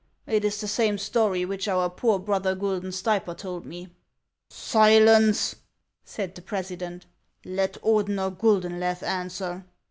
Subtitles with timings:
[0.25, 3.89] It is the same story which our poor brother Guidon Stay per told me.""
[4.49, 5.57] Silence,"
[6.03, 7.05] said the president;"
[7.45, 9.63] let Urdener Guldenlew answer."